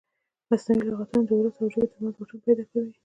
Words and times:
مصنوعي 0.49 0.87
لغتونه 0.91 1.23
د 1.27 1.31
ولس 1.37 1.55
او 1.59 1.67
ژبې 1.73 1.87
ترمنځ 1.91 2.15
واټن 2.15 2.39
پیدا 2.45 2.63
کوي. 2.71 2.91